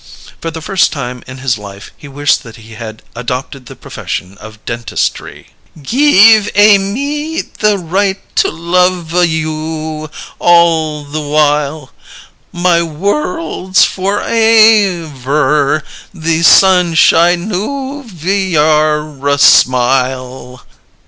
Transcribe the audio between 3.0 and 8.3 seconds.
adopted the profession of dentistry. "Geev a mee the righ